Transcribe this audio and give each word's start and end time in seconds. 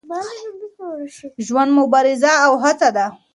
ژوند 1.45 1.71
مبارزه 1.79 2.31
او 2.45 2.53
هڅه 2.63 2.89
ده. 2.95 3.05